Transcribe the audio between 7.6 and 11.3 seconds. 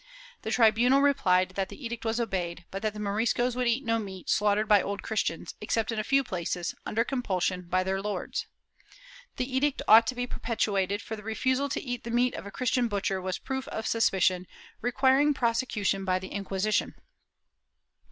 by their lords. The edict ought to be perpetuated, for the